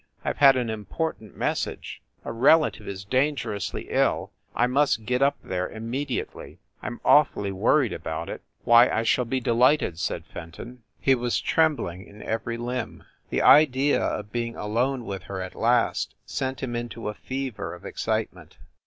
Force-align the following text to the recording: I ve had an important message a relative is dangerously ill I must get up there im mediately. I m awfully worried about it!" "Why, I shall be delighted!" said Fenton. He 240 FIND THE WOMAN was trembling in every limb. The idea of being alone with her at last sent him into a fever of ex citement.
I 0.25 0.33
ve 0.33 0.39
had 0.39 0.55
an 0.55 0.71
important 0.71 1.37
message 1.37 2.01
a 2.25 2.31
relative 2.31 2.87
is 2.87 3.05
dangerously 3.05 3.85
ill 3.91 4.31
I 4.55 4.65
must 4.65 5.05
get 5.05 5.21
up 5.21 5.37
there 5.43 5.69
im 5.69 5.91
mediately. 5.91 6.57
I 6.81 6.87
m 6.87 6.99
awfully 7.05 7.51
worried 7.51 7.93
about 7.93 8.27
it!" 8.27 8.41
"Why, 8.63 8.89
I 8.89 9.03
shall 9.03 9.25
be 9.25 9.39
delighted!" 9.39 9.99
said 9.99 10.25
Fenton. 10.25 10.81
He 10.99 11.11
240 11.11 11.11
FIND 11.11 11.13
THE 11.13 11.13
WOMAN 11.13 11.21
was 11.21 11.41
trembling 11.41 12.07
in 12.07 12.23
every 12.27 12.57
limb. 12.57 13.03
The 13.29 13.43
idea 13.43 14.01
of 14.01 14.31
being 14.31 14.55
alone 14.55 15.05
with 15.05 15.21
her 15.25 15.39
at 15.39 15.53
last 15.53 16.15
sent 16.25 16.63
him 16.63 16.75
into 16.75 17.07
a 17.07 17.13
fever 17.13 17.75
of 17.75 17.85
ex 17.85 18.01
citement. 18.03 18.57